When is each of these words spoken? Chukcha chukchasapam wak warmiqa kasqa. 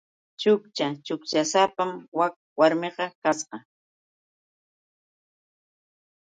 Chukcha 0.41 0.87
chukchasapam 1.05 1.91
wak 2.17 2.33
warmiqa 2.59 3.05
kasqa. 3.23 3.57